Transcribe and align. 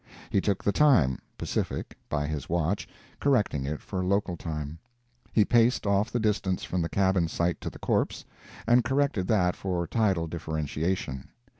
He 0.31 0.41
took 0.41 0.63
the 0.63 0.71
time 0.71 1.19
(Pacific) 1.37 1.95
by 2.09 2.25
his 2.25 2.49
watch, 2.49 2.87
correcting 3.19 3.65
it 3.67 3.81
for 3.81 4.03
local 4.03 4.35
time. 4.35 4.79
He 5.31 5.45
paced 5.45 5.85
off 5.85 6.09
the 6.09 6.19
distance 6.19 6.63
from 6.63 6.81
the 6.81 6.89
cabin 6.89 7.27
site 7.27 7.61
to 7.61 7.69
the 7.69 7.77
corpse, 7.77 8.25
and 8.65 8.83
corrected 8.83 9.27
that 9.27 9.55
for 9.55 9.85
tidal 9.85 10.25
differentiation. 10.25 11.29